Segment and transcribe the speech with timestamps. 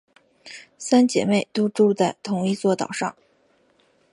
[0.79, 3.15] 三姊妹都住在同一座岛上。